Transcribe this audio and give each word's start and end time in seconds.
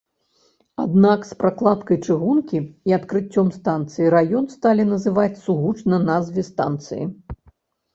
Аднак 0.83 1.27
з 1.31 1.37
пракладкай 1.43 1.97
чыгункі 2.07 2.57
і 2.93 2.97
адкрыццём 2.99 3.47
станцыі 3.61 4.11
раён 4.17 4.45
сталі 4.57 4.91
называць 4.97 5.33
сугучна 5.47 6.05
назве 6.13 6.41
станцыі. 6.55 7.03